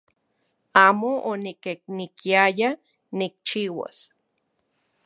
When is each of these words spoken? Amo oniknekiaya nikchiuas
Amo 0.85 1.11
oniknekiaya 1.31 2.69
nikchiuas 3.17 3.97